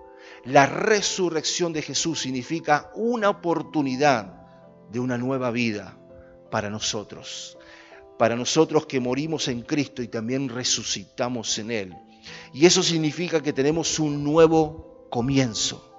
La 0.45 0.65
resurrección 0.65 1.73
de 1.73 1.81
Jesús 1.81 2.21
significa 2.21 2.93
una 2.95 3.29
oportunidad 3.29 4.33
de 4.89 5.01
una 5.01 5.17
nueva 5.17 5.51
vida 5.51 5.97
para 6.49 6.69
nosotros, 6.69 7.57
para 8.17 8.37
nosotros 8.37 8.85
que 8.85 9.01
morimos 9.01 9.49
en 9.49 9.63
Cristo 9.63 10.01
y 10.01 10.07
también 10.07 10.47
resucitamos 10.47 11.59
en 11.59 11.71
Él. 11.71 11.93
Y 12.53 12.65
eso 12.65 12.81
significa 12.81 13.43
que 13.43 13.51
tenemos 13.51 13.99
un 13.99 14.23
nuevo 14.23 15.09
comienzo, 15.09 15.92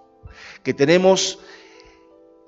que 0.64 0.74
tenemos 0.74 1.38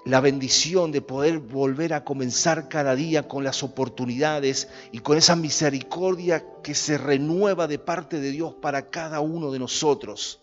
la 0.06 0.20
bendición 0.20 0.90
de 0.90 1.02
poder 1.02 1.38
volver 1.38 1.92
a 1.92 2.04
comenzar 2.04 2.68
cada 2.68 2.94
día 2.94 3.28
con 3.28 3.44
las 3.44 3.62
oportunidades 3.62 4.68
y 4.90 5.00
con 5.00 5.18
esa 5.18 5.36
misericordia 5.36 6.44
que 6.62 6.74
se 6.74 6.96
renueva 6.96 7.66
de 7.66 7.78
parte 7.78 8.18
de 8.18 8.30
Dios 8.30 8.54
para 8.54 8.88
cada 8.88 9.20
uno 9.20 9.50
de 9.50 9.58
nosotros. 9.58 10.40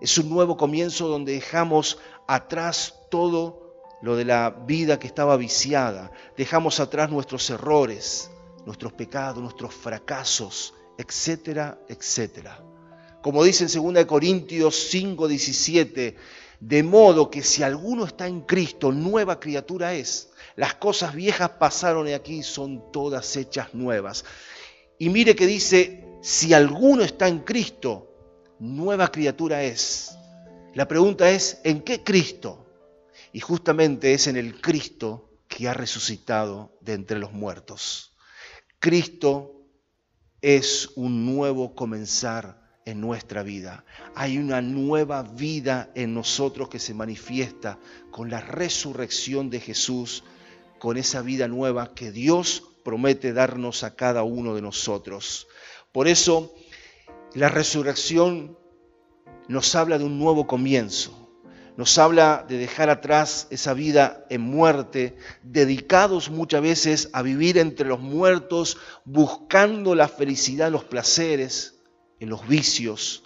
Es 0.00 0.18
un 0.18 0.28
nuevo 0.28 0.56
comienzo 0.56 1.08
donde 1.08 1.32
dejamos 1.32 1.98
atrás 2.26 2.94
todo 3.10 3.76
lo 4.02 4.16
de 4.16 4.24
la 4.24 4.50
vida 4.50 4.98
que 4.98 5.06
estaba 5.06 5.36
viciada, 5.36 6.10
dejamos 6.36 6.80
atrás 6.80 7.10
nuestros 7.10 7.48
errores, 7.50 8.30
nuestros 8.66 8.92
pecados, 8.94 9.42
nuestros 9.42 9.74
fracasos, 9.74 10.74
etcétera, 10.98 11.78
etcétera. 11.88 12.62
Como 13.22 13.44
dice 13.44 13.64
en 13.64 13.94
2 13.94 14.04
Corintios 14.06 14.88
5, 14.90 15.28
17, 15.28 16.16
de 16.60 16.82
modo 16.82 17.30
que 17.30 17.42
si 17.42 17.62
alguno 17.62 18.04
está 18.04 18.26
en 18.26 18.42
Cristo, 18.42 18.92
nueva 18.92 19.40
criatura 19.40 19.94
es. 19.94 20.30
Las 20.56 20.74
cosas 20.74 21.14
viejas 21.14 21.50
pasaron 21.50 22.08
y 22.08 22.12
aquí 22.12 22.42
son 22.42 22.92
todas 22.92 23.36
hechas 23.36 23.74
nuevas. 23.74 24.24
Y 24.98 25.08
mire 25.08 25.34
que 25.34 25.46
dice, 25.46 26.04
si 26.22 26.54
alguno 26.54 27.02
está 27.02 27.28
en 27.28 27.40
Cristo, 27.40 28.14
nueva 28.58 29.10
criatura 29.10 29.62
es. 29.62 30.16
La 30.74 30.88
pregunta 30.88 31.30
es, 31.30 31.60
¿en 31.64 31.82
qué 31.82 32.02
Cristo? 32.02 32.66
Y 33.32 33.40
justamente 33.40 34.14
es 34.14 34.26
en 34.26 34.36
el 34.36 34.60
Cristo 34.60 35.30
que 35.48 35.68
ha 35.68 35.74
resucitado 35.74 36.76
de 36.80 36.94
entre 36.94 37.18
los 37.18 37.32
muertos. 37.32 38.16
Cristo 38.78 39.66
es 40.40 40.90
un 40.94 41.24
nuevo 41.24 41.74
comenzar 41.74 42.63
en 42.84 43.00
nuestra 43.00 43.42
vida. 43.42 43.84
Hay 44.14 44.38
una 44.38 44.60
nueva 44.60 45.22
vida 45.22 45.90
en 45.94 46.14
nosotros 46.14 46.68
que 46.68 46.78
se 46.78 46.94
manifiesta 46.94 47.78
con 48.10 48.30
la 48.30 48.40
resurrección 48.40 49.50
de 49.50 49.60
Jesús, 49.60 50.24
con 50.78 50.96
esa 50.96 51.22
vida 51.22 51.48
nueva 51.48 51.94
que 51.94 52.12
Dios 52.12 52.62
promete 52.84 53.32
darnos 53.32 53.84
a 53.84 53.94
cada 53.94 54.22
uno 54.22 54.54
de 54.54 54.62
nosotros. 54.62 55.46
Por 55.92 56.08
eso, 56.08 56.54
la 57.34 57.48
resurrección 57.48 58.58
nos 59.48 59.74
habla 59.74 59.98
de 59.98 60.04
un 60.04 60.18
nuevo 60.18 60.46
comienzo 60.46 61.24
nos 61.76 61.98
habla 61.98 62.44
de 62.48 62.56
dejar 62.56 62.88
atrás 62.88 63.48
esa 63.50 63.74
vida 63.74 64.26
en 64.30 64.42
muerte, 64.42 65.16
dedicados 65.42 66.30
muchas 66.30 66.62
veces 66.62 67.10
a 67.12 67.22
vivir 67.22 67.58
entre 67.58 67.88
los 67.88 68.00
muertos, 68.00 68.76
buscando 69.04 69.94
la 69.94 70.06
felicidad, 70.06 70.70
los 70.70 70.84
placeres, 70.84 71.73
en 72.24 72.30
los 72.30 72.48
vicios, 72.48 73.22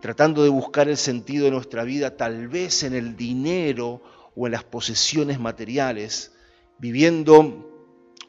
tratando 0.00 0.42
de 0.42 0.48
buscar 0.48 0.88
el 0.88 0.96
sentido 0.96 1.46
de 1.46 1.50
nuestra 1.52 1.84
vida 1.84 2.16
tal 2.16 2.48
vez 2.48 2.82
en 2.82 2.94
el 2.94 3.16
dinero 3.16 4.02
o 4.36 4.46
en 4.46 4.52
las 4.52 4.64
posesiones 4.64 5.40
materiales, 5.40 6.32
viviendo 6.78 7.70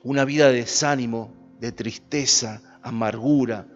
una 0.03 0.25
vida 0.25 0.47
de 0.47 0.59
desánimo, 0.59 1.33
de 1.59 1.71
tristeza, 1.71 2.79
amargura, 2.81 3.67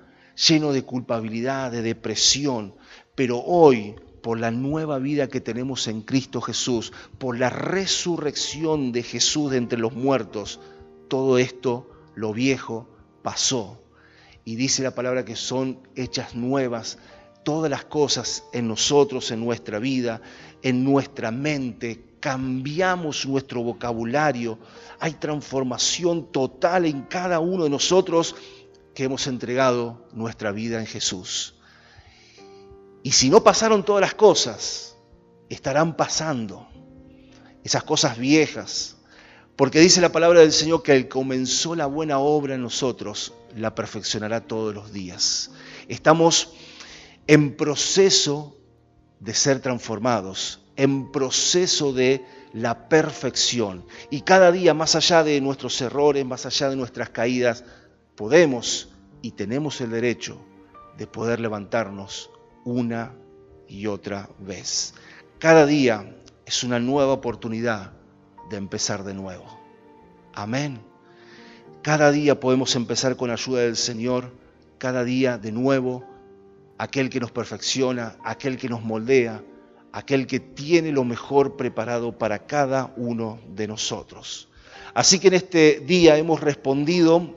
lleno 0.47 0.71
de 0.71 0.83
culpabilidad, 0.83 1.71
de 1.71 1.81
depresión. 1.81 2.75
Pero 3.15 3.39
hoy 3.39 3.95
por 4.21 4.39
la 4.39 4.51
nueva 4.51 4.97
vida 4.97 5.27
que 5.27 5.39
tenemos 5.39 5.87
en 5.87 6.01
Cristo 6.01 6.41
Jesús, 6.41 6.91
por 7.19 7.37
la 7.37 7.49
resurrección 7.49 8.91
de 8.91 9.03
Jesús 9.03 9.51
de 9.51 9.57
entre 9.57 9.77
los 9.77 9.93
muertos, 9.93 10.59
todo 11.07 11.37
esto, 11.37 11.91
lo 12.15 12.33
viejo, 12.33 12.89
pasó. 13.21 13.84
Y 14.45 14.55
dice 14.55 14.83
la 14.83 14.91
palabra 14.91 15.25
que 15.25 15.35
son 15.35 15.79
hechas 15.95 16.35
nuevas 16.35 16.97
todas 17.45 17.69
las 17.69 17.85
cosas 17.85 18.43
en 18.51 18.67
nosotros, 18.67 19.31
en 19.31 19.39
nuestra 19.39 19.79
vida, 19.79 20.19
en 20.61 20.83
nuestra 20.83 21.31
mente. 21.31 22.17
Cambiamos 22.19 23.25
nuestro 23.25 23.61
vocabulario. 23.61 24.57
Hay 24.99 25.13
transformación 25.13 26.31
total 26.31 26.85
en 26.85 27.03
cada 27.03 27.39
uno 27.39 27.63
de 27.63 27.69
nosotros 27.69 28.35
que 28.95 29.03
hemos 29.03 29.27
entregado 29.27 30.07
nuestra 30.11 30.51
vida 30.51 30.79
en 30.79 30.87
Jesús. 30.87 31.55
Y 33.03 33.11
si 33.11 33.29
no 33.29 33.43
pasaron 33.43 33.85
todas 33.85 34.01
las 34.01 34.15
cosas, 34.15 34.97
estarán 35.47 35.95
pasando 35.95 36.67
esas 37.63 37.83
cosas 37.83 38.17
viejas. 38.17 38.97
Porque 39.55 39.79
dice 39.79 40.01
la 40.01 40.11
palabra 40.11 40.39
del 40.39 40.51
Señor 40.51 40.81
que 40.81 40.93
Él 40.93 41.07
comenzó 41.07 41.75
la 41.75 41.85
buena 41.85 42.17
obra 42.17 42.55
en 42.55 42.63
nosotros, 42.63 43.33
la 43.55 43.73
perfeccionará 43.73 44.41
todos 44.41 44.73
los 44.73 44.91
días. 44.91 45.51
Estamos 45.87 46.53
en 47.27 47.55
proceso 47.55 48.57
de 49.19 49.33
ser 49.33 49.59
transformados, 49.59 50.61
en 50.75 51.11
proceso 51.11 51.93
de 51.93 52.23
la 52.53 52.89
perfección. 52.89 53.85
Y 54.09 54.21
cada 54.21 54.51
día, 54.51 54.73
más 54.73 54.95
allá 54.95 55.23
de 55.23 55.41
nuestros 55.41 55.79
errores, 55.81 56.25
más 56.25 56.45
allá 56.45 56.69
de 56.69 56.75
nuestras 56.75 57.09
caídas, 57.09 57.63
podemos 58.15 58.89
y 59.21 59.31
tenemos 59.31 59.81
el 59.81 59.91
derecho 59.91 60.39
de 60.97 61.07
poder 61.07 61.39
levantarnos 61.39 62.29
una 62.63 63.13
y 63.67 63.87
otra 63.87 64.29
vez. 64.39 64.93
Cada 65.39 65.65
día 65.65 66.15
es 66.45 66.63
una 66.63 66.79
nueva 66.79 67.13
oportunidad 67.13 67.93
de 68.49 68.57
empezar 68.57 69.03
de 69.03 69.13
nuevo. 69.13 69.59
Amén. 70.33 70.94
Cada 71.85 72.11
día 72.11 72.39
podemos 72.39 72.75
empezar 72.75 73.15
con 73.15 73.29
ayuda 73.29 73.61
del 73.61 73.77
Señor, 73.77 74.31
cada 74.79 75.03
día 75.03 75.37
de 75.37 75.51
nuevo, 75.51 76.03
aquel 76.79 77.11
que 77.11 77.19
nos 77.19 77.29
perfecciona, 77.29 78.17
aquel 78.23 78.57
que 78.57 78.67
nos 78.67 78.81
moldea, 78.81 79.43
aquel 79.91 80.25
que 80.25 80.39
tiene 80.39 80.91
lo 80.91 81.03
mejor 81.03 81.57
preparado 81.57 82.17
para 82.17 82.47
cada 82.47 82.91
uno 82.97 83.39
de 83.49 83.67
nosotros. 83.67 84.49
Así 84.95 85.19
que 85.19 85.27
en 85.27 85.35
este 85.35 85.79
día 85.79 86.17
hemos 86.17 86.41
respondido 86.41 87.35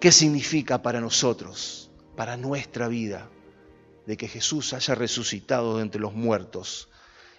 qué 0.00 0.10
significa 0.10 0.82
para 0.82 1.00
nosotros, 1.00 1.92
para 2.16 2.36
nuestra 2.36 2.88
vida, 2.88 3.30
de 4.08 4.16
que 4.16 4.26
Jesús 4.26 4.72
haya 4.72 4.96
resucitado 4.96 5.76
de 5.76 5.82
entre 5.82 6.00
los 6.00 6.14
muertos. 6.14 6.88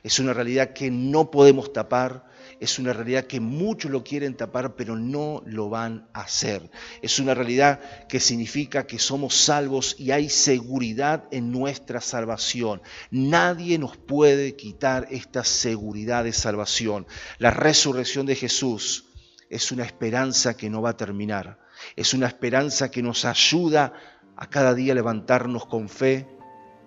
Es 0.04 0.20
una 0.20 0.34
realidad 0.34 0.74
que 0.74 0.92
no 0.92 1.30
podemos 1.32 1.74
tapar, 1.74 2.26
es 2.60 2.80
una 2.80 2.94
realidad 2.94 3.26
que 3.26 3.40
muchos 3.40 3.92
lo 3.92 4.04
quieren 4.04 4.36
tapar, 4.36 4.76
pero 4.76 4.96
no 4.96 5.42
lo 5.46 5.70
van 5.70 6.10
a 6.14 6.22
hacer. 6.22 6.70
Es 7.02 7.20
una 7.20 7.34
realidad 7.34 7.80
que 8.08 8.20
significa 8.20 8.86
que 8.86 9.00
somos 9.00 9.36
salvos 9.36 9.96
y 9.98 10.12
hay 10.12 10.30
seguridad 10.30 11.26
en 11.32 11.52
nuestra 11.52 12.02
salvación. 12.02 12.82
Nadie 13.12 13.78
nos 13.78 13.98
puede 13.98 14.56
quitar 14.56 15.08
esta 15.12 15.44
seguridad 15.44 16.24
de 16.24 16.34
salvación. 16.34 17.08
La 17.38 17.52
resurrección 17.52 18.26
de 18.26 18.36
Jesús 18.36 19.06
es 19.50 19.72
una 19.72 19.86
esperanza 19.86 20.56
que 20.56 20.70
no 20.70 20.82
va 20.82 20.92
a 20.92 20.98
terminar. 20.98 21.60
Es 21.96 22.14
una 22.14 22.28
esperanza 22.28 22.92
que 22.92 23.02
nos 23.02 23.24
ayuda 23.26 23.94
a 24.36 24.50
cada 24.50 24.74
día 24.74 24.94
levantarnos 24.94 25.66
con 25.66 25.90
fe, 25.90 26.28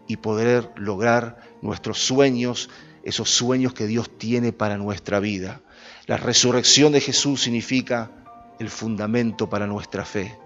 y 0.07 0.17
poder 0.17 0.71
lograr 0.77 1.39
nuestros 1.63 1.99
sueños, 1.99 2.69
esos 3.05 3.31
sueños 3.31 3.75
que 3.75 3.87
Dios 3.87 4.19
tiene 4.19 4.53
para 4.53 4.77
nuestra 4.77 5.21
vida. 5.21 5.61
La 6.07 6.17
resurrección 6.17 6.93
de 6.93 7.01
Jesús 7.01 7.43
significa 7.43 8.11
el 8.59 8.71
fundamento 8.71 9.49
para 9.49 9.67
nuestra 9.67 10.05
fe. 10.05 10.39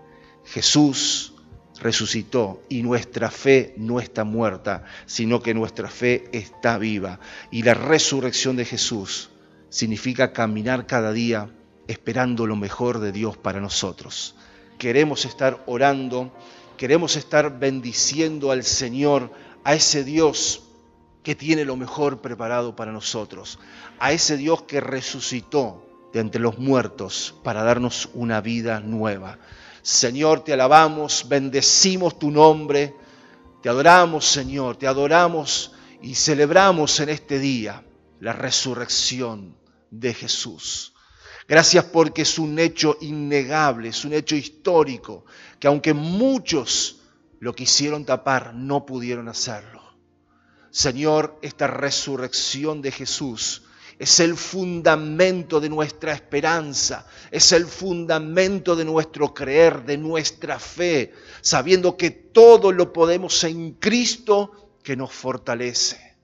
Jesús 0.45 1.35
resucitó 1.81 2.63
y 2.69 2.83
nuestra 2.83 3.31
fe 3.31 3.75
no 3.77 4.01
está 4.01 4.25
muerta, 4.25 4.85
sino 5.07 5.43
que 5.43 5.55
nuestra 5.55 5.89
fe 5.89 6.29
está 6.33 6.79
viva. 6.79 7.21
Y 7.51 7.63
la 7.63 7.75
resurrección 7.75 8.57
de 8.57 8.65
Jesús 8.65 9.31
significa 9.69 10.33
caminar 10.33 10.87
cada 10.87 11.13
día 11.13 11.51
esperando 11.89 12.47
lo 12.47 12.57
mejor 12.57 12.99
de 13.01 13.13
Dios 13.13 13.37
para 13.37 13.61
nosotros. 13.61 14.35
Queremos 14.79 15.25
estar 15.25 15.63
orando, 15.67 16.33
queremos 16.77 17.17
estar 17.17 17.59
bendiciendo 17.59 18.51
al 18.51 18.65
Señor 18.65 19.33
a 19.65 19.75
ese 19.75 20.05
Dios 20.05 20.66
que 21.27 21.35
tiene 21.35 21.65
lo 21.65 21.75
mejor 21.75 22.21
preparado 22.21 22.77
para 22.77 22.93
nosotros, 22.93 23.59
a 23.99 24.13
ese 24.13 24.37
Dios 24.37 24.63
que 24.63 24.81
resucitó 24.81 25.85
de 26.13 26.21
entre 26.21 26.41
los 26.41 26.57
muertos 26.57 27.35
para 27.43 27.65
darnos 27.65 28.09
una 28.15 28.41
vida 28.41 28.79
nueva. 28.79 29.37
Señor, 29.83 30.45
te 30.45 30.53
alabamos, 30.53 31.27
bendecimos 31.29 32.17
tu 32.17 32.31
nombre, 32.31 32.95
te 33.61 33.69
adoramos, 33.69 34.25
Señor, 34.25 34.77
te 34.77 34.87
adoramos 34.87 35.73
y 36.01 36.15
celebramos 36.15 37.01
en 37.01 37.09
este 37.09 37.41
día 37.41 37.83
la 38.21 38.33
resurrección 38.33 39.57
de 39.91 40.15
Jesús. 40.15 40.95
Gracias 41.49 41.87
porque 41.87 42.23
es 42.23 42.39
un 42.39 42.57
hecho 42.61 42.99
innegable, 43.01 43.89
es 43.89 44.05
un 44.05 44.13
hecho 44.13 44.37
histórico, 44.37 45.25
que 45.59 45.67
aunque 45.67 45.93
muchos 45.93 47.01
lo 47.41 47.53
quisieron 47.53 48.05
tapar, 48.05 48.55
no 48.55 48.87
pudieron 48.87 49.29
hacerlo. 49.29 49.76
Señor, 50.71 51.39
esta 51.43 51.67
resurrección 51.67 52.83
de 52.83 52.93
Jesús 52.93 53.63
es 53.99 54.21
el 54.21 54.37
fundamento 54.37 55.59
de 55.59 55.71
nuestra 55.71 56.13
esperanza, 56.13 57.07
es 57.31 57.53
el 57.53 57.67
fundamento 57.67 58.77
de 58.77 58.85
nuestro 58.85 59.33
creer, 59.33 59.85
de 59.85 59.97
nuestra 59.97 60.59
fe, 60.59 61.15
sabiendo 61.41 61.97
que 61.97 62.11
todo 62.11 62.73
lo 62.73 62.93
podemos 62.93 63.43
en 63.45 63.73
Cristo 63.73 64.75
que 64.83 64.97
nos 64.97 65.13
fortalece. 65.13 66.17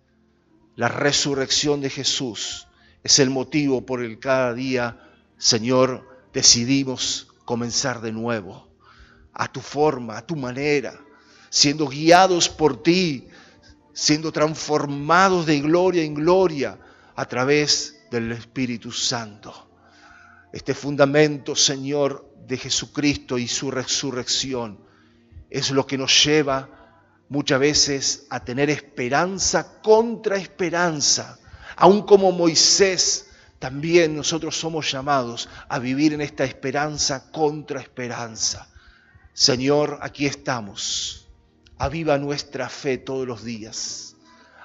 La 0.76 0.88
resurrección 0.88 1.80
de 1.80 1.88
Jesús 1.88 2.66
es 3.02 3.18
el 3.18 3.30
motivo 3.30 3.86
por 3.86 4.02
el 4.02 4.18
cada 4.18 4.52
día, 4.52 5.08
Señor, 5.38 6.08
decidimos 6.32 7.28
comenzar 7.44 8.00
de 8.00 8.12
nuevo, 8.12 8.68
a 9.32 9.50
tu 9.50 9.60
forma, 9.60 10.18
a 10.18 10.26
tu 10.26 10.36
manera, 10.36 11.00
siendo 11.50 11.88
guiados 11.88 12.48
por 12.48 12.82
ti, 12.82 13.28
siendo 13.92 14.32
transformados 14.32 15.46
de 15.46 15.60
gloria 15.60 16.02
en 16.02 16.14
gloria 16.14 16.78
a 17.14 17.24
través 17.26 18.06
del 18.10 18.32
Espíritu 18.32 18.92
Santo. 18.92 19.68
Este 20.52 20.74
fundamento, 20.74 21.56
Señor, 21.56 22.30
de 22.46 22.58
Jesucristo 22.58 23.38
y 23.38 23.48
su 23.48 23.70
resurrección 23.70 24.78
es 25.48 25.70
lo 25.70 25.86
que 25.86 25.98
nos 25.98 26.24
lleva 26.24 26.68
muchas 27.28 27.60
veces 27.60 28.26
a 28.30 28.40
tener 28.40 28.70
esperanza 28.70 29.80
contra 29.80 30.36
esperanza. 30.36 31.38
Aun 31.76 32.02
como 32.02 32.32
Moisés, 32.32 33.30
también 33.58 34.16
nosotros 34.16 34.58
somos 34.58 34.90
llamados 34.90 35.48
a 35.68 35.78
vivir 35.78 36.12
en 36.12 36.20
esta 36.20 36.44
esperanza 36.44 37.30
contra 37.30 37.80
esperanza. 37.80 38.68
Señor, 39.32 39.98
aquí 40.02 40.26
estamos. 40.26 41.21
Aviva 41.82 42.16
nuestra 42.16 42.68
fe 42.68 42.96
todos 42.96 43.26
los 43.26 43.42
días. 43.42 44.14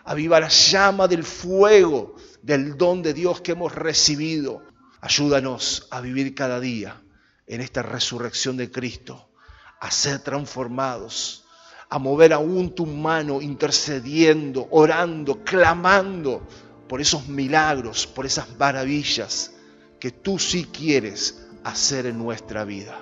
Aviva 0.03 0.39
la 0.39 0.49
llama 0.49 1.07
del 1.07 1.23
fuego 1.23 2.15
del 2.43 2.77
don 2.77 3.01
de 3.01 3.15
Dios 3.15 3.41
que 3.41 3.53
hemos 3.53 3.73
recibido. 3.73 4.61
Ayúdanos 5.01 5.87
a 5.89 5.99
vivir 5.99 6.35
cada 6.35 6.59
día 6.59 7.01
en 7.47 7.61
esta 7.61 7.81
resurrección 7.81 8.55
de 8.55 8.69
Cristo, 8.69 9.31
a 9.79 9.89
ser 9.89 10.19
transformados, 10.19 11.43
a 11.89 11.97
mover 11.97 12.33
aún 12.33 12.75
tu 12.75 12.85
mano 12.85 13.41
intercediendo, 13.41 14.67
orando, 14.69 15.43
clamando 15.43 16.47
por 16.87 17.01
esos 17.01 17.27
milagros, 17.27 18.05
por 18.05 18.27
esas 18.27 18.47
maravillas 18.59 19.53
que 19.99 20.11
tú 20.11 20.37
sí 20.37 20.67
quieres 20.71 21.47
hacer 21.63 22.05
en 22.05 22.19
nuestra 22.19 22.63
vida. 22.63 22.95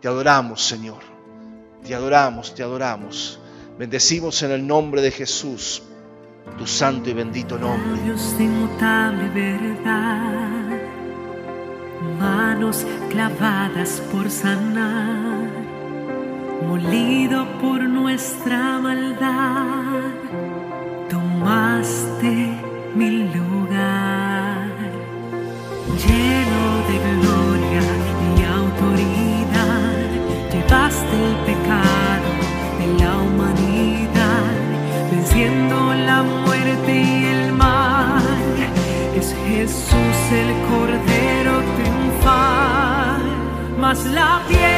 Te 0.00 0.08
adoramos, 0.08 0.66
Señor. 0.66 1.15
Te 1.84 1.94
adoramos, 1.94 2.54
te 2.54 2.62
adoramos. 2.62 3.38
Bendecimos 3.78 4.42
en 4.42 4.52
el 4.52 4.66
nombre 4.66 5.02
de 5.02 5.10
Jesús 5.10 5.82
tu 6.58 6.66
santo 6.66 7.10
y 7.10 7.12
bendito 7.12 7.58
nombre. 7.58 8.02
Dios 8.02 8.38
de 8.38 8.44
inmutable 8.44 9.28
verdad, 9.28 10.80
manos 12.18 12.86
clavadas 13.10 14.02
por 14.12 14.30
sanar, 14.30 15.50
molido 16.66 17.46
por 17.60 17.82
nuestra 17.82 18.78
maldad, 18.78 19.95
mas 43.96 44.04
la 44.12 44.42
piedra 44.46 44.75